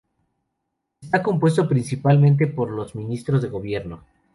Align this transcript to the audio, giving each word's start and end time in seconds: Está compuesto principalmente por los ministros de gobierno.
Está 1.03 1.21
compuesto 1.21 1.69
principalmente 1.69 2.47
por 2.47 2.71
los 2.71 2.95
ministros 2.95 3.39
de 3.43 3.49
gobierno. 3.49 4.03